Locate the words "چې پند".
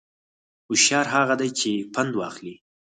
1.59-2.11